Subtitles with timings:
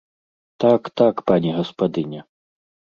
[0.65, 2.21] Так, так, пані гаспадыня.